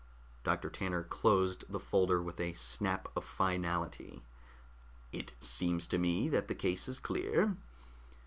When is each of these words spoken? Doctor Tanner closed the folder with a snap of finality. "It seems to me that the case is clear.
Doctor 0.43 0.67
Tanner 0.71 1.03
closed 1.03 1.63
the 1.69 1.79
folder 1.79 2.19
with 2.23 2.39
a 2.39 2.53
snap 2.53 3.07
of 3.15 3.23
finality. 3.23 4.23
"It 5.11 5.33
seems 5.39 5.85
to 5.85 5.99
me 5.99 6.27
that 6.29 6.47
the 6.47 6.55
case 6.55 6.87
is 6.87 6.97
clear. 6.97 7.55